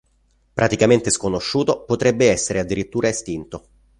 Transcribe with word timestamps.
Praticamente 0.53 1.11
sconosciuto, 1.11 1.83
potrebbe 1.85 2.31
essere 2.31 2.57
addirittura 2.59 3.07
estinto. 3.09 3.67